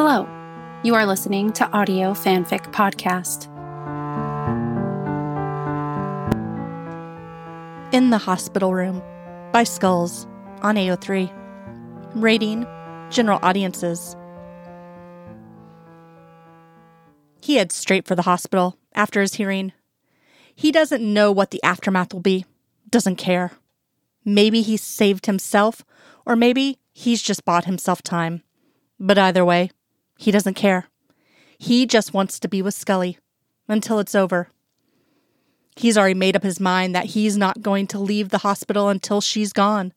[0.00, 0.28] Hello,
[0.84, 3.52] you are listening to Audio Fanfic Podcast.
[7.92, 9.02] In the Hospital Room
[9.52, 10.28] by Skulls
[10.62, 11.32] on AO3.
[12.14, 12.64] Rating
[13.10, 14.14] General Audiences.
[17.42, 19.72] He heads straight for the hospital after his hearing.
[20.54, 22.44] He doesn't know what the aftermath will be,
[22.88, 23.50] doesn't care.
[24.24, 25.84] Maybe he saved himself,
[26.24, 28.44] or maybe he's just bought himself time.
[29.00, 29.72] But either way,
[30.18, 30.88] he doesn't care.
[31.58, 33.18] He just wants to be with Scully
[33.68, 34.50] until it's over.
[35.76, 39.20] He's already made up his mind that he's not going to leave the hospital until
[39.20, 39.94] she's gone.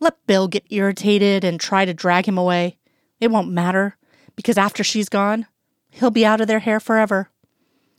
[0.00, 2.78] Let Bill get irritated and try to drag him away.
[3.20, 3.96] It won't matter,
[4.34, 5.46] because after she's gone,
[5.88, 7.30] he'll be out of their hair forever.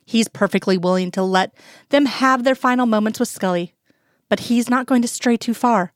[0.05, 1.55] He's perfectly willing to let
[1.90, 3.74] them have their final moments with Scully,
[4.27, 5.94] but he's not going to stray too far,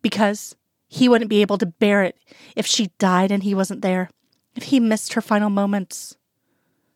[0.00, 0.56] because
[0.88, 2.16] he wouldn't be able to bear it
[2.56, 4.08] if she died and he wasn't there,
[4.54, 6.16] if he missed her final moments.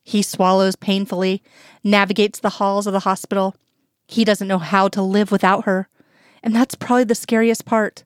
[0.03, 1.43] He swallows painfully,
[1.83, 3.57] navigates the halls of the hospital.
[4.07, 5.89] He doesn't know how to live without her,
[6.43, 8.05] and that's probably the scariest part.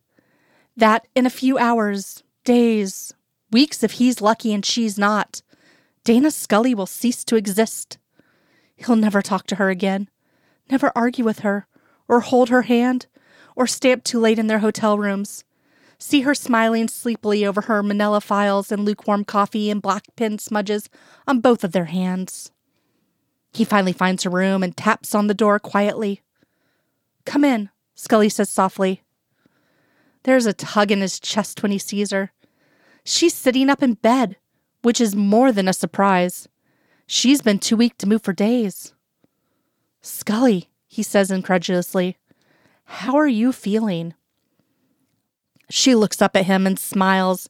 [0.77, 3.13] That in a few hours, days,
[3.51, 5.43] weeks, if he's lucky and she's not,
[6.05, 7.99] Dana Scully will cease to exist.
[8.77, 10.09] He'll never talk to her again,
[10.71, 11.67] never argue with her,
[12.09, 13.07] or hold her hand,
[13.55, 15.45] or stay up too late in their hotel rooms.
[16.03, 20.89] See her smiling sleepily over her manila files and lukewarm coffee and black pen smudges
[21.29, 22.51] on both of their hands.
[23.53, 26.23] He finally finds her room and taps on the door quietly.
[27.27, 29.03] Come in, Scully says softly.
[30.23, 32.33] There's a tug in his chest when he sees her.
[33.05, 34.37] She's sitting up in bed,
[34.81, 36.49] which is more than a surprise.
[37.07, 38.95] She's been too weak to move for days.
[40.01, 42.17] Scully, he says incredulously,
[42.85, 44.15] how are you feeling?
[45.71, 47.49] She looks up at him and smiles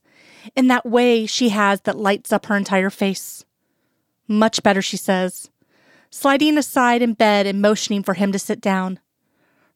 [0.55, 3.43] in that way she has that lights up her entire face.
[4.27, 5.49] Much better, she says,
[6.09, 8.99] sliding aside in bed and motioning for him to sit down.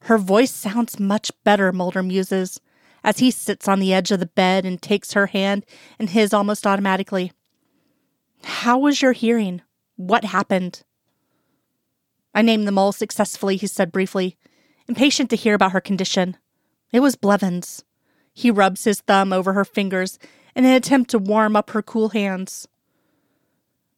[0.02, 2.60] Her voice sounds much better, Mulder muses,
[3.02, 5.66] as he sits on the edge of the bed and takes her hand
[5.98, 7.32] in his almost automatically.
[8.44, 9.62] How was your hearing?
[9.96, 10.84] What happened?
[12.34, 14.36] I named them all successfully, he said briefly,
[14.86, 16.36] impatient to hear about her condition.
[16.92, 17.82] It was Blevins.
[18.36, 20.18] He rubs his thumb over her fingers
[20.54, 22.68] in an attempt to warm up her cool hands.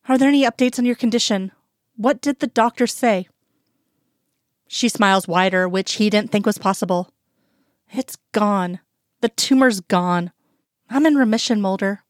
[0.08, 1.50] Are there any updates on your condition?
[1.96, 3.26] What did the doctor say?
[4.68, 7.10] She smiles wider, which he didn't think was possible.
[7.92, 8.78] It's gone.
[9.22, 10.30] The tumor's gone.
[10.88, 12.04] I'm in remission, Mulder.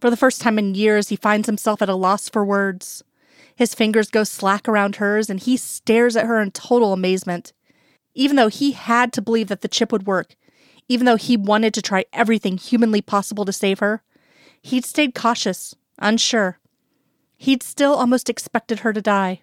[0.00, 3.02] For the first time in years, he finds himself at a loss for words.
[3.54, 7.52] His fingers go slack around hers, and he stares at her in total amazement.
[8.14, 10.36] Even though he had to believe that the chip would work,
[10.90, 14.02] even though he wanted to try everything humanly possible to save her,
[14.60, 16.58] he'd stayed cautious, unsure.
[17.36, 19.42] He'd still almost expected her to die.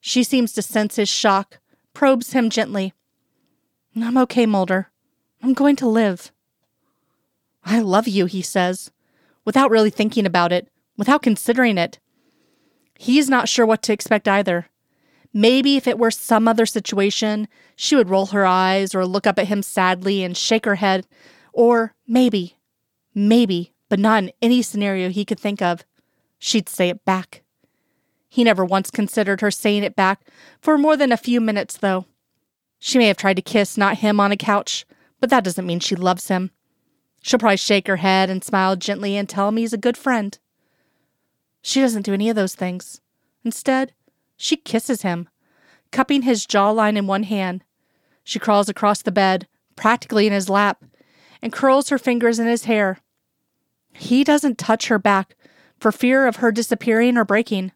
[0.00, 1.58] She seems to sense his shock,
[1.92, 2.94] probes him gently.
[3.96, 4.92] I'm okay, Mulder.
[5.42, 6.30] I'm going to live.
[7.64, 8.92] I love you, he says,
[9.44, 11.98] without really thinking about it, without considering it.
[12.96, 14.68] He's not sure what to expect either.
[15.32, 19.38] Maybe if it were some other situation, she would roll her eyes or look up
[19.38, 21.06] at him sadly and shake her head.
[21.52, 22.56] Or maybe,
[23.14, 25.84] maybe, but not in any scenario he could think of,
[26.38, 27.42] she'd say it back.
[28.28, 30.20] He never once considered her saying it back
[30.60, 32.06] for more than a few minutes, though.
[32.78, 34.86] She may have tried to kiss not him on a couch,
[35.20, 36.50] but that doesn't mean she loves him.
[37.22, 40.38] She'll probably shake her head and smile gently and tell him he's a good friend.
[41.62, 43.00] She doesn't do any of those things.
[43.44, 43.92] Instead,
[44.38, 45.28] she kisses him,
[45.90, 47.62] cupping his jawline in one hand.
[48.24, 50.82] She crawls across the bed, practically in his lap,
[51.42, 53.00] and curls her fingers in his hair.
[53.92, 55.36] He doesn't touch her back
[55.80, 57.72] for fear of her disappearing or breaking.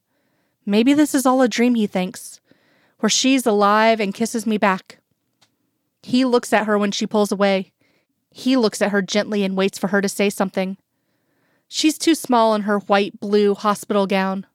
[0.65, 2.41] Maybe this is all a dream, he thinks,
[3.01, 4.99] where she's alive and kisses me back.
[6.03, 7.73] He looks at her when she pulls away.
[8.31, 10.77] He looks at her gently and waits for her to say something.
[11.67, 14.47] She's too small in her white blue hospital gown.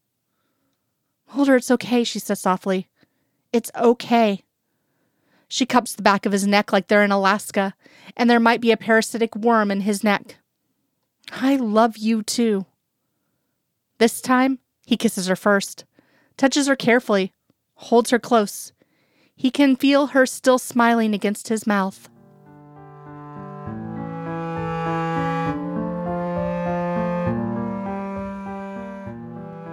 [1.38, 2.88] Mulder, it's okay, she says softly.
[3.54, 4.42] It's okay.
[5.48, 7.76] She cups the back of his neck like they're in Alaska,
[8.16, 10.38] and there might be a parasitic worm in his neck.
[11.32, 12.66] I love you too.
[14.00, 14.58] This time,
[14.88, 15.86] he kisses her first,
[16.38, 17.32] touches her carefully,
[17.76, 18.74] holds her close.
[19.36, 22.10] He can feel her still smiling against his mouth.